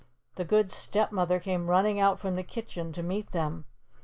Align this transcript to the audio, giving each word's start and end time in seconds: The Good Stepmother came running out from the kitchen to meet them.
The 0.33 0.45
Good 0.45 0.71
Stepmother 0.71 1.39
came 1.39 1.69
running 1.69 1.99
out 1.99 2.17
from 2.19 2.35
the 2.35 2.41
kitchen 2.41 2.91
to 2.93 3.03
meet 3.03 3.33
them. 3.33 3.65